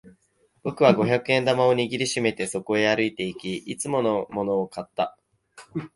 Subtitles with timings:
[0.63, 5.15] 僕は五百円玉を握り締めてそこへ歩いていき、いつものものを買った。